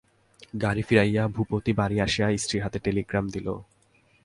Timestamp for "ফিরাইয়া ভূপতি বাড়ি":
0.81-1.97